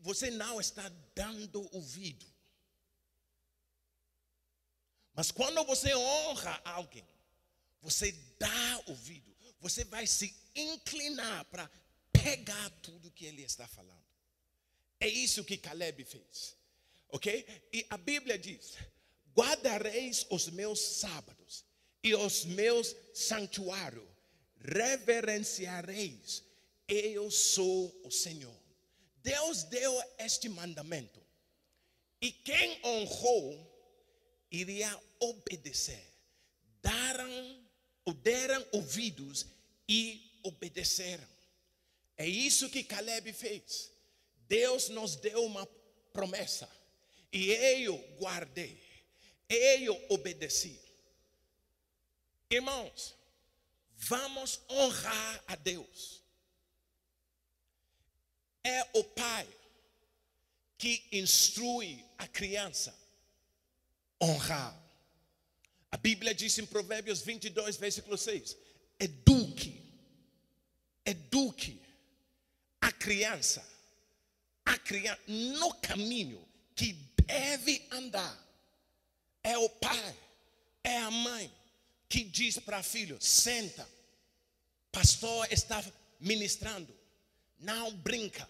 [0.00, 2.26] Você não está dando ouvido.
[5.14, 7.06] Mas quando você honra alguém,
[7.82, 11.68] você dá ouvido, você vai se inclinar para
[12.12, 14.04] pegar tudo que ele está falando.
[15.00, 16.56] É isso que Caleb fez.
[17.10, 17.68] Ok?
[17.72, 18.74] E a Bíblia diz:
[19.34, 21.64] guardareis os meus sábados
[22.02, 24.08] e os meus santuários,
[24.60, 26.42] reverenciareis,
[26.86, 28.57] eu sou o Senhor.
[29.28, 31.22] Deus deu este mandamento.
[32.18, 33.46] E quem honrou
[34.50, 36.02] iria obedecer.
[36.80, 37.66] Daram,
[38.22, 39.44] deram ouvidos
[39.86, 41.28] e obedeceram.
[42.16, 43.92] É isso que Caleb fez.
[44.48, 45.66] Deus nos deu uma
[46.10, 46.66] promessa.
[47.30, 48.80] E eu guardei.
[49.46, 50.80] Eu obedeci.
[52.50, 53.14] Irmãos,
[53.94, 56.22] vamos honrar a Deus.
[58.68, 59.48] É o pai
[60.76, 62.94] que instrui a criança
[64.20, 64.78] honrar.
[65.90, 68.58] A Bíblia diz em Provérbios 22, versículo 6:
[69.00, 69.82] eduque,
[71.02, 71.80] eduque
[72.78, 73.66] a criança,
[74.66, 76.92] a criança no caminho que
[77.24, 78.46] deve andar.
[79.42, 80.16] É o pai,
[80.84, 81.50] é a mãe
[82.06, 83.88] que diz para filho: senta,
[84.92, 85.82] pastor está
[86.20, 86.94] ministrando,
[87.58, 88.46] não brinca.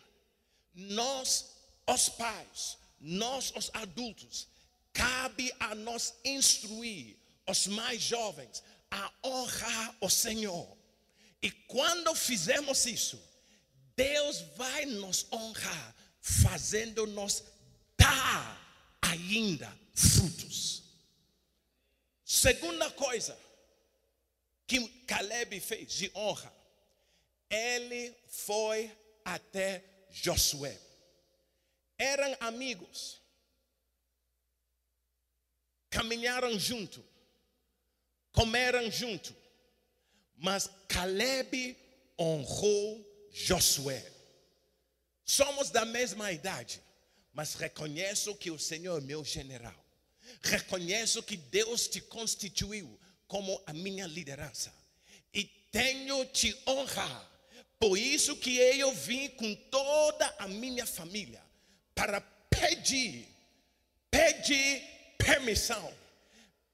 [0.78, 1.56] Nós,
[1.88, 4.46] os pais, nós, os adultos,
[4.92, 7.16] cabe a nós instruir
[7.48, 10.78] os mais jovens a honrar o Senhor.
[11.42, 13.20] E quando fizermos isso,
[13.96, 17.42] Deus vai nos honrar, fazendo-nos
[17.96, 20.84] dar ainda frutos.
[22.24, 23.36] Segunda coisa
[24.64, 26.54] que Caleb fez de honra,
[27.50, 30.78] ele foi até Josué.
[31.98, 33.20] Eram amigos,
[35.90, 37.04] caminharam junto,
[38.32, 39.34] comeram junto,
[40.36, 41.76] mas Caleb
[42.18, 44.12] honrou Josué.
[45.24, 46.80] Somos da mesma idade,
[47.32, 49.84] mas reconheço que o Senhor é meu general.
[50.42, 54.74] Reconheço que Deus te constituiu como a minha liderança.
[55.32, 57.28] E tenho te honrar.
[57.78, 61.40] Por isso que eu vim com toda a minha família
[61.94, 63.28] para pedir,
[64.10, 64.82] pedir
[65.16, 65.92] permissão,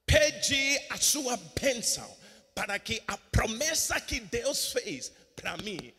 [0.07, 2.09] pedir a sua bênção
[2.55, 5.93] para que a promessa que Deus fez para mim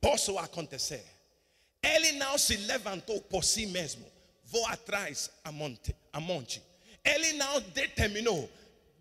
[0.00, 1.04] possa acontecer.
[1.82, 4.10] Ele não se levantou por si mesmo,
[4.44, 6.62] vou atrás a monte, a monte.
[7.04, 8.50] Ele não determinou,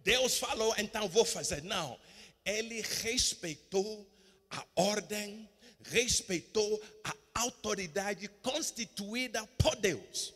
[0.03, 1.63] Deus falou, então vou fazer.
[1.63, 1.99] Não,
[2.45, 4.07] ele respeitou
[4.49, 5.49] a ordem,
[5.83, 10.33] respeitou a autoridade constituída por Deus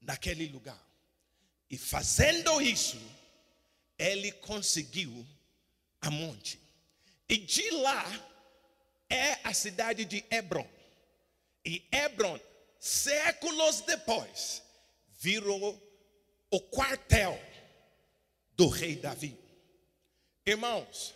[0.00, 0.80] naquele lugar.
[1.70, 3.00] E fazendo isso,
[3.98, 5.26] ele conseguiu
[6.00, 6.60] a monte.
[7.28, 8.04] E de lá
[9.08, 10.68] é a cidade de Hebron.
[11.64, 12.38] E Hebron,
[12.78, 14.62] séculos depois,
[15.20, 15.80] virou
[16.50, 17.40] o quartel
[18.56, 19.38] do rei Davi.
[20.44, 21.14] Irmãos,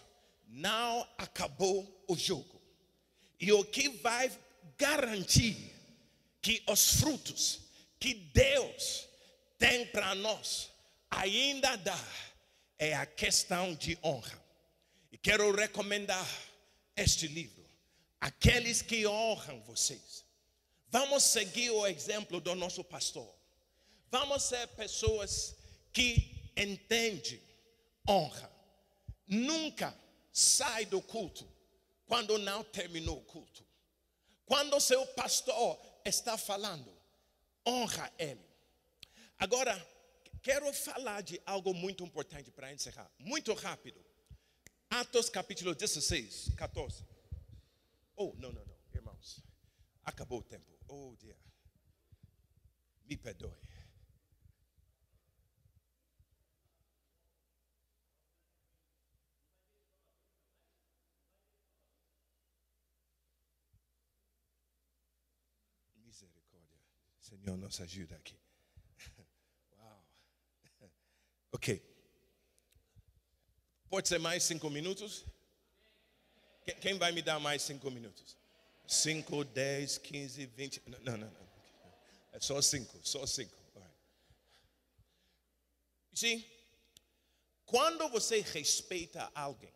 [0.56, 2.60] não acabou o jogo.
[3.38, 4.32] E o que vai
[4.78, 5.70] garantir
[6.40, 7.60] que os frutos
[8.00, 9.06] que Deus
[9.58, 10.70] tem para nós
[11.10, 12.02] ainda dá
[12.78, 14.42] é a questão de honra.
[15.12, 16.26] E quero recomendar
[16.96, 17.64] este livro.
[18.18, 20.24] Aqueles que honram vocês.
[20.88, 23.30] Vamos seguir o exemplo do nosso pastor.
[24.10, 25.54] Vamos ser pessoas
[25.92, 27.42] que entendem
[28.08, 28.50] honra.
[29.26, 29.94] Nunca
[30.36, 31.50] sai do culto
[32.04, 33.64] quando não terminou o culto.
[34.44, 36.92] Quando seu pastor está falando,
[37.66, 38.44] honra ele.
[39.38, 39.74] Agora,
[40.42, 43.10] quero falar de algo muito importante para encerrar.
[43.18, 43.98] Muito rápido.
[44.90, 47.02] Atos capítulo 16, 14.
[48.14, 49.42] Oh, não, não, não, irmãos.
[50.04, 50.70] Acabou o tempo.
[50.86, 51.36] Oh, dia.
[53.06, 53.66] Me perdoe.
[66.16, 66.80] Misericórdia.
[67.28, 68.38] Senhor, nos ajuda aqui.
[69.76, 70.04] Uau.
[71.50, 71.82] Ok.
[73.90, 75.24] Pode ser mais cinco minutos?
[76.80, 78.36] Quem vai me dar mais cinco minutos?
[78.86, 80.80] Cinco, dez, quinze, vinte.
[80.86, 81.46] Não, não, não.
[82.32, 83.56] É só cinco, só cinco.
[86.12, 86.44] Sim.
[87.64, 89.74] Quando você respeita alguém,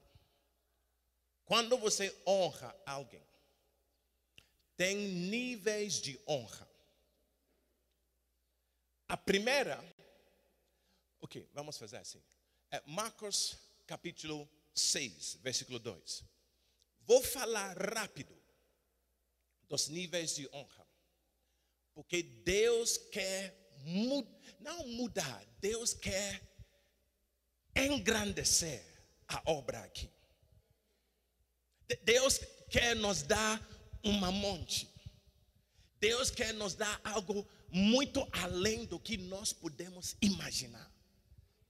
[1.45, 3.27] quando você honra alguém,
[4.77, 6.70] tem níveis de honra.
[9.11, 9.83] A primeira,
[11.23, 12.23] Ok, vamos fazer assim.
[12.71, 16.25] É, Marcos capítulo 6, versículo 2.
[17.03, 18.35] Vou falar rápido
[19.69, 20.87] dos níveis de honra.
[21.93, 23.55] Porque Deus quer
[23.85, 24.27] mu
[24.61, 26.41] não mudar, Deus quer
[27.77, 28.83] engrandecer
[29.29, 30.09] a obra aqui.
[31.87, 32.39] De- Deus
[32.71, 33.61] quer nos dar
[34.03, 34.89] uma monte.
[35.99, 40.91] Deus quer nos dar algo muito além do que nós podemos imaginar.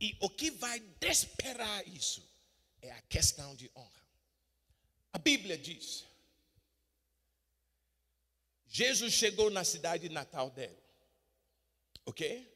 [0.01, 2.27] E o que vai desesperar isso
[2.81, 4.01] é a questão de honra.
[5.13, 6.07] A Bíblia diz:
[8.67, 10.79] Jesus chegou na cidade natal dele,
[12.07, 12.49] ok?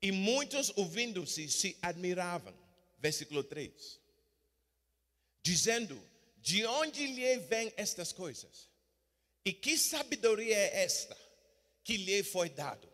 [0.00, 2.54] E muitos ouvindo-se se admiravam,
[2.98, 4.00] versículo 3,
[5.42, 6.02] dizendo:
[6.38, 8.70] De onde lhe vêm estas coisas?
[9.44, 11.23] E que sabedoria é esta
[11.84, 12.88] que lhe foi dado?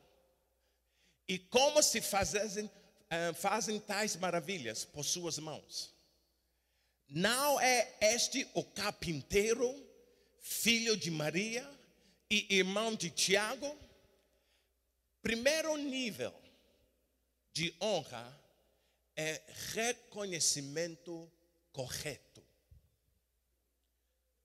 [1.29, 2.69] E como se fazem,
[3.09, 5.95] eh, fazem tais maravilhas por suas mãos?
[7.09, 9.73] Não é este o carpinteiro,
[10.41, 11.69] filho de Maria
[12.29, 13.79] e irmão de Tiago?
[15.23, 16.35] Primeiro nível
[17.53, 18.39] de honra
[19.17, 21.31] é reconhecimento
[21.73, 22.45] correto.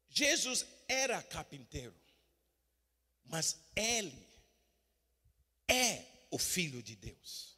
[0.10, 1.96] Jesus era carpinteiro,
[3.26, 4.25] mas ele
[5.68, 7.56] é o filho de Deus.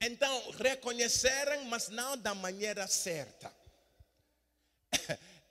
[0.00, 3.54] Então, reconheceram, mas não da maneira certa.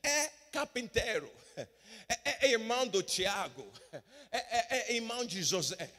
[0.03, 1.31] É carpinteiro,
[2.23, 3.69] é, é irmão do Tiago,
[4.31, 5.91] é, é- é irmão de José.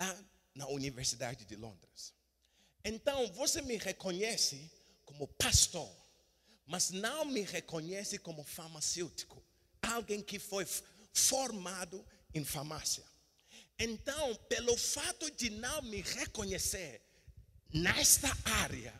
[0.00, 0.24] lá
[0.60, 2.12] na Universidade de Londres.
[2.84, 4.70] Então você me reconhece
[5.06, 5.90] como pastor,
[6.66, 9.42] mas não me reconhece como farmacêutico,
[9.80, 10.66] alguém que foi
[11.14, 13.02] formado em farmácia.
[13.78, 17.00] Então, pelo fato de não me reconhecer
[17.72, 18.92] nesta área,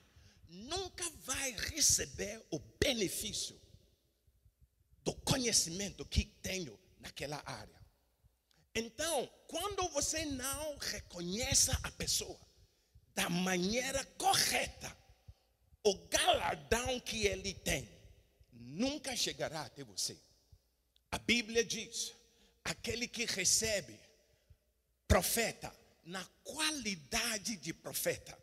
[0.49, 3.61] nunca vai receber o benefício
[5.05, 7.80] do conhecimento que tenho naquela área.
[8.75, 12.39] Então, quando você não reconhece a pessoa
[13.14, 14.97] da maneira correta,
[15.83, 17.89] o galardão que ele tem
[18.53, 20.16] nunca chegará até você.
[21.11, 22.12] A Bíblia diz:
[22.64, 23.99] aquele que recebe
[25.09, 28.39] profeta na qualidade de profeta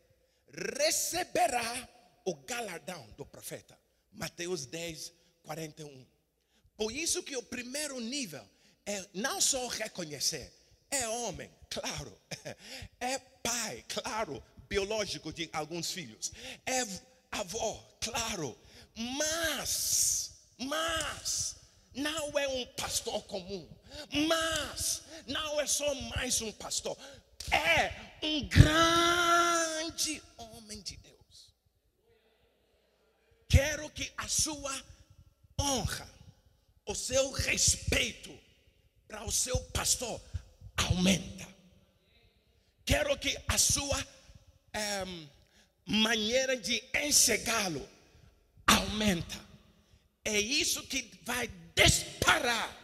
[0.78, 1.88] receberá
[2.26, 3.78] o galardão do profeta.
[4.12, 5.14] Mateus 10,
[5.44, 6.06] 41.
[6.76, 8.48] Por isso que o primeiro nível
[8.88, 10.52] é não só reconhecer,
[10.90, 12.18] é homem, claro,
[13.02, 16.32] é pai, claro, biológico de alguns filhos,
[16.66, 16.88] é
[17.30, 18.58] avó, claro,
[18.96, 21.58] mas, mas,
[21.94, 23.70] não é um pastor comum,
[24.26, 26.98] mas, não é só mais um pastor,
[27.52, 31.54] é um grande homem de Deus.
[33.50, 34.86] Quero que a sua
[35.60, 36.10] honra,
[36.86, 38.47] o seu respeito
[39.08, 40.22] para o seu pastor
[40.76, 41.48] aumenta.
[42.86, 44.00] Quero que a sua
[44.74, 45.30] em,
[45.86, 47.88] maneira de enxergá-lo
[48.66, 49.40] aumenta.
[50.24, 52.76] É isso que vai disparar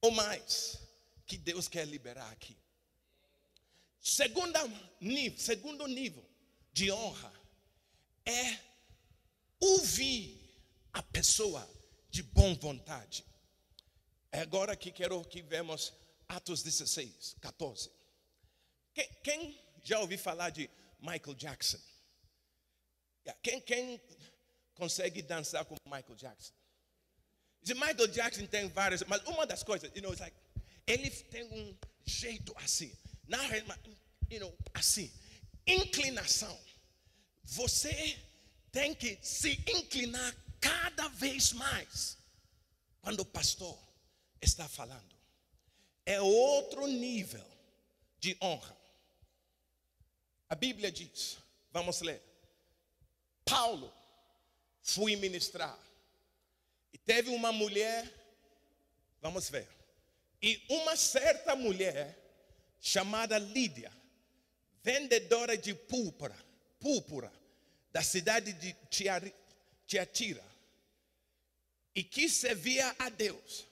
[0.00, 0.78] ou mais
[1.26, 2.56] que Deus quer liberar aqui.
[4.00, 4.60] Segunda
[5.00, 6.28] nível, segundo nível
[6.72, 7.32] de honra
[8.26, 8.58] é
[9.60, 10.40] ouvir
[10.92, 11.68] a pessoa
[12.10, 13.24] de boa vontade.
[14.32, 15.92] É agora que quero que vemos
[16.26, 17.90] Atos 16, 14.
[18.94, 21.78] Quem, quem já ouviu falar de Michael Jackson?
[23.42, 24.00] Quem, quem
[24.74, 26.54] consegue dançar com Michael Jackson?
[27.66, 30.36] Michael Jackson tem várias, mas uma das coisas, you know, like,
[30.86, 32.90] ele tem um jeito assim,
[33.28, 33.38] na
[34.30, 35.12] you know, assim,
[35.66, 36.58] inclinação.
[37.44, 38.18] Você
[38.72, 42.16] tem que se inclinar cada vez mais
[43.02, 43.91] quando pastor
[44.42, 45.16] está falando.
[46.04, 47.46] É outro nível
[48.18, 48.76] de honra.
[50.48, 51.38] A Bíblia diz,
[51.70, 52.20] vamos ler.
[53.44, 53.92] Paulo
[54.82, 55.78] foi ministrar
[56.92, 58.12] e teve uma mulher,
[59.20, 59.68] vamos ver,
[60.42, 62.18] e uma certa mulher
[62.80, 63.92] chamada Lídia,
[64.82, 66.36] vendedora de púrpura,
[66.80, 67.32] púrpura
[67.92, 68.74] da cidade de
[69.86, 70.44] Tiatira,
[71.94, 73.66] e que servia a Deus,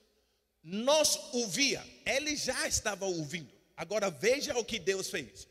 [0.63, 3.51] nós ouvia, ele já estava ouvindo.
[3.77, 5.49] Agora veja o que Deus fez.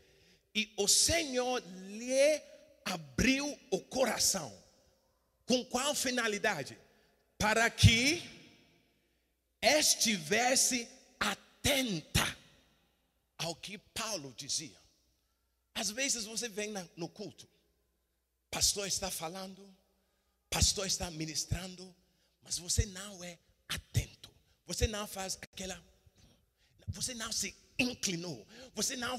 [0.54, 2.42] E o Senhor lhe
[2.86, 4.54] abriu o coração.
[5.46, 6.78] Com qual finalidade?
[7.40, 8.22] para que
[9.62, 10.88] estivesse
[11.18, 12.38] atenta
[13.38, 14.78] ao que Paulo dizia.
[15.74, 17.48] Às vezes você vem no culto,
[18.52, 19.66] pastor está falando,
[20.50, 21.96] pastor está ministrando,
[22.42, 23.40] mas você não é
[23.70, 24.09] atento,
[24.70, 25.84] você não faz aquela,
[26.90, 29.18] você não se inclinou, você não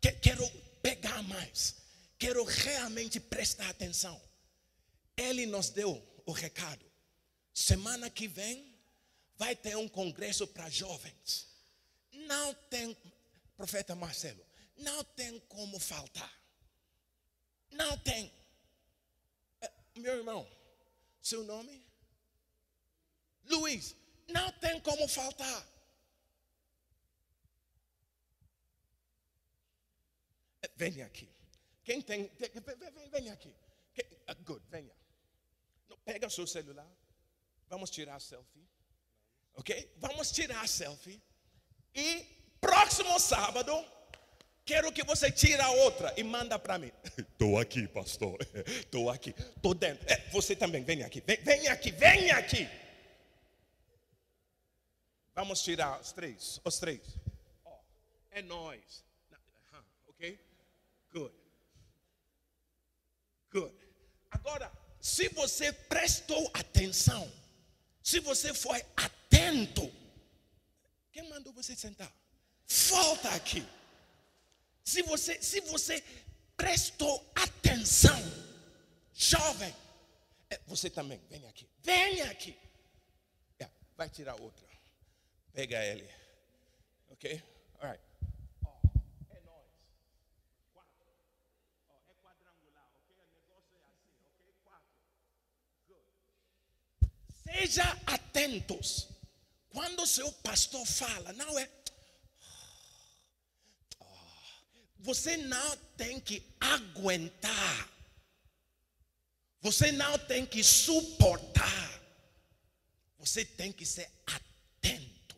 [0.00, 1.76] quer, quero pegar mais,
[2.18, 4.18] quero realmente prestar atenção.
[5.14, 6.90] Ele nos deu o recado.
[7.52, 8.74] Semana que vem
[9.36, 11.46] vai ter um congresso para jovens.
[12.26, 12.96] Não tem,
[13.58, 14.42] profeta Marcelo,
[14.74, 16.32] não tem como faltar.
[17.72, 18.32] Não tem.
[19.60, 20.50] É, meu irmão,
[21.20, 21.86] seu nome?
[23.44, 23.94] Luiz,
[24.28, 25.66] não tem como faltar.
[30.76, 31.28] Venha aqui.
[31.82, 32.30] Quem tem.
[33.10, 33.52] Venha aqui.
[34.26, 34.94] Ah, good, venha.
[36.04, 36.88] Pega seu celular.
[37.68, 38.66] Vamos tirar a selfie.
[39.54, 39.94] Ok?
[39.96, 41.20] Vamos tirar a selfie.
[41.94, 42.24] E
[42.60, 43.72] próximo sábado,
[44.64, 46.92] quero que você tire a outra e manda para mim.
[47.18, 48.38] Estou aqui, pastor.
[48.66, 49.30] Estou aqui.
[49.30, 50.06] Estou dentro.
[50.10, 51.20] É, você também, vem aqui.
[51.20, 52.68] Vem aqui, vem aqui.
[55.38, 56.60] Vamos tirar os três.
[56.64, 57.00] Os três.
[57.64, 57.78] Oh,
[58.32, 59.04] é nós.
[60.08, 60.38] Ok?
[61.12, 61.34] Good.
[63.52, 63.74] Good.
[64.32, 67.30] Agora, se você prestou atenção
[68.02, 69.82] se você foi atento,
[71.12, 72.10] quem mandou você sentar?
[72.88, 73.62] Volta aqui.
[74.82, 76.02] Se você, se você
[76.56, 78.18] prestou atenção,
[79.12, 79.76] jovem,
[80.50, 82.58] é, você também, vem aqui, vem aqui.
[83.60, 84.67] É, vai tirar outra.
[85.52, 86.08] Pega ele.
[87.10, 87.42] Ok?
[87.80, 88.08] Alright.
[97.44, 99.08] Seja atentos.
[99.70, 101.68] Quando seu pastor fala, não é.
[105.00, 107.88] Você não tem que aguentar.
[109.60, 112.02] Você não tem que suportar.
[113.18, 115.36] Você tem que ser atento.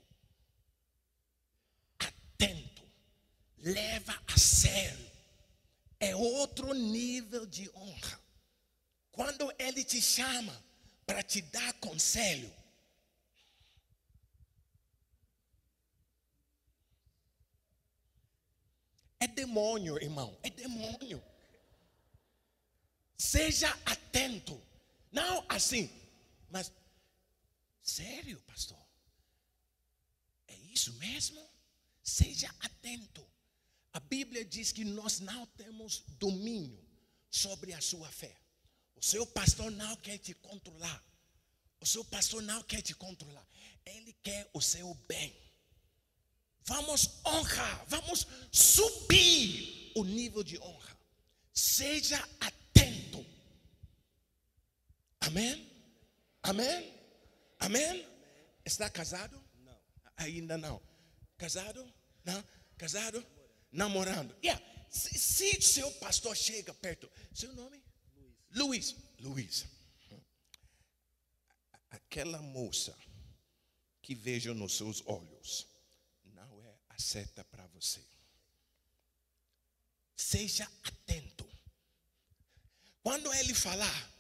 [1.99, 2.83] Atento.
[3.61, 5.11] Leva a sério.
[5.99, 8.21] É outro nível de honra.
[9.13, 10.65] Quando ele te chama,
[11.07, 12.51] para te dar conselho.
[19.19, 21.23] É demônio, irmão, é demônio.
[23.19, 24.63] Seja atento.
[25.13, 25.91] Não assim,
[26.49, 26.73] mas
[27.83, 28.79] sério, pastor?
[30.47, 31.47] É isso mesmo?
[32.03, 33.30] Seja atento.
[33.93, 36.85] A Bíblia diz que nós não temos domínio
[37.31, 38.37] sobre a sua fé.
[38.95, 41.05] O seu pastor não quer te controlar.
[41.81, 43.47] O seu pastor não quer te controlar.
[43.85, 45.35] Ele quer o seu bem.
[46.65, 50.97] Vamos honrar, vamos subir o nível de honra.
[51.53, 53.25] Seja atento.
[55.21, 55.69] Amém?
[56.43, 56.95] Amém?
[57.59, 58.07] Amém?
[58.65, 59.43] Está casado?
[59.65, 59.81] Não.
[60.17, 60.81] Ainda não.
[61.37, 61.93] Casado?
[62.25, 62.45] Não.
[62.77, 63.27] Casado?
[63.73, 64.37] Namorando.
[64.43, 64.61] Yeah.
[64.91, 67.83] Se, se seu pastor chega perto, seu nome?
[68.53, 69.71] Luiz, Luísa,
[71.91, 72.97] aquela moça
[74.03, 75.69] que vejo nos seus olhos
[76.25, 78.05] não é a seta para você.
[80.17, 81.49] Seja atento.
[83.03, 84.13] Quando ele falar,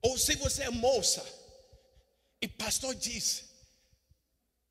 [0.00, 1.22] ou se você é moça,
[2.40, 3.44] e pastor diz,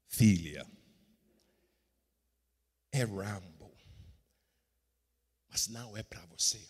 [0.08, 0.66] filha,
[3.00, 3.76] é Rambo,
[5.48, 6.70] mas não é para você.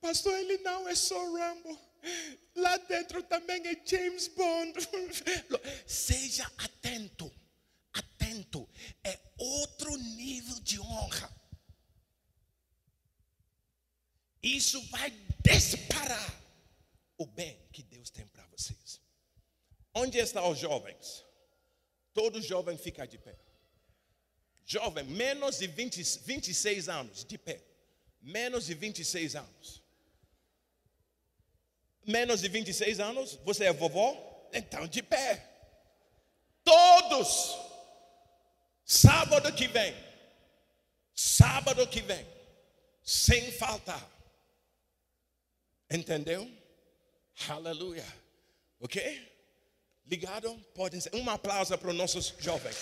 [0.00, 1.78] Pastor, ele não é só Rambo.
[2.54, 4.74] Lá dentro também é James Bond.
[5.86, 7.32] Seja atento.
[7.92, 8.68] Atento.
[9.02, 11.34] É outro nível de honra.
[14.42, 15.10] Isso vai
[15.42, 16.42] disparar
[17.16, 19.00] o bem que Deus tem para vocês.
[19.94, 21.27] Onde estão os jovens?
[22.18, 23.36] Todo jovem fica de pé.
[24.66, 27.62] Jovem, menos de 20, 26 anos, de pé.
[28.20, 29.80] Menos de 26 anos.
[32.04, 34.48] Menos de 26 anos, você é vovó?
[34.52, 35.48] Então, de pé.
[36.64, 37.56] Todos.
[38.84, 39.94] Sábado que vem.
[41.14, 42.26] Sábado que vem.
[43.04, 44.04] Sem faltar.
[45.88, 46.50] Entendeu?
[47.48, 48.04] Aleluia.
[48.80, 49.37] Ok?
[50.08, 50.58] Ligado?
[50.74, 51.14] Podem ser.
[51.14, 52.76] Um aplauso para os nossos jovens.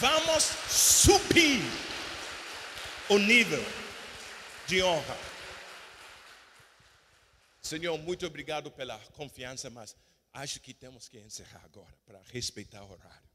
[0.00, 1.60] Vamos subir
[3.08, 3.62] o nível
[4.66, 5.18] de honra.
[7.60, 9.96] Senhor, muito obrigado pela confiança, mas
[10.32, 13.33] acho que temos que encerrar agora para respeitar o horário.